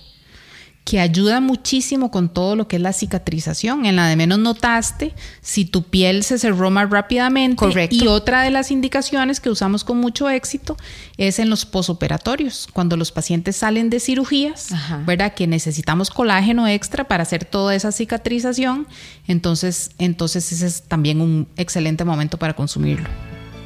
que 0.85 0.99
ayuda 0.99 1.41
muchísimo 1.41 2.11
con 2.11 2.33
todo 2.33 2.57
lo 2.57 2.67
que 2.67 2.77
es 2.77 2.83
la 2.83 2.93
cicatrización. 2.93 3.85
En 3.87 3.97
la 3.97 4.09
de 4.09 4.17
menos 4.17 4.39
notaste 4.39 5.15
si 5.41 5.65
tu 5.65 5.85
piel 5.85 6.25
se 6.25 6.39
cerró 6.39 6.71
más 6.71 6.91
rápidamente. 6.91 7.57
Correcto. 7.57 7.97
Y 7.97 8.09
otra 8.09 8.43
de 8.43 8.51
las 8.51 8.71
indicaciones 8.71 9.39
que 9.39 9.51
usamos 9.51 9.85
con 9.85 9.99
mucho 9.99 10.29
éxito 10.29 10.77
es 11.19 11.39
en 11.39 11.51
los 11.51 11.67
posoperatorios, 11.67 12.67
cuando 12.73 12.97
los 12.97 13.13
pacientes 13.13 13.57
salen 13.57 13.91
de 13.91 14.01
cirugías, 14.01 14.73
Ajá. 14.73 15.03
¿verdad? 15.07 15.35
Que 15.35 15.47
necesitamos 15.47 16.11
colágeno 16.11 16.67
extra 16.67 17.05
para 17.05 17.23
hacer 17.23 17.45
toda 17.45 17.75
esa 17.75 17.93
cicatrización. 17.93 18.89
Entonces, 19.29 19.91
entonces 19.99 20.51
ese 20.51 20.67
es 20.67 20.83
también 20.83 21.21
un 21.21 21.47
excelente 21.57 22.05
momento 22.05 22.39
para 22.39 22.55
consumirlo. 22.55 23.09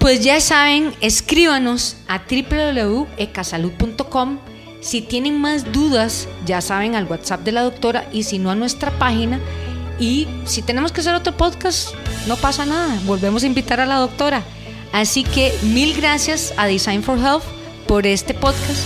Pues 0.05 0.21
ya 0.21 0.39
saben, 0.39 0.93
escríbanos 1.01 1.97
a 2.09 2.19
www.ecasalud.com. 2.19 4.39
Si 4.83 5.01
tienen 5.01 5.41
más 5.41 5.73
dudas, 5.73 6.29
ya 6.45 6.61
saben 6.61 6.95
al 6.95 7.07
WhatsApp 7.07 7.41
de 7.41 7.53
la 7.53 7.63
doctora 7.63 8.07
y 8.13 8.25
si 8.25 8.39
no 8.39 8.51
a 8.51 8.55
nuestra 8.55 8.91
página. 8.99 9.41
Y 9.99 10.29
si 10.45 10.61
tenemos 10.61 10.93
que 10.93 11.01
hacer 11.01 11.15
otro 11.15 11.35
podcast, 11.35 11.95
no 12.27 12.37
pasa 12.37 12.67
nada, 12.67 13.01
volvemos 13.07 13.45
a 13.45 13.47
invitar 13.47 13.81
a 13.81 13.87
la 13.87 13.97
doctora. 13.97 14.43
Así 14.93 15.25
que 15.25 15.55
mil 15.63 15.97
gracias 15.97 16.53
a 16.59 16.67
Design 16.67 17.03
for 17.03 17.19
Health 17.19 17.45
por 17.89 18.07
este 18.07 18.35
podcast, 18.35 18.83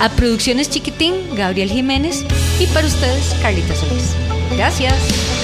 a 0.00 0.10
Producciones 0.10 0.68
Chiquitín, 0.68 1.14
Gabriel 1.34 1.70
Jiménez 1.70 2.26
y 2.60 2.66
para 2.66 2.88
ustedes, 2.88 3.34
Carlita 3.40 3.74
Solís. 3.74 4.12
Gracias. 4.54 5.37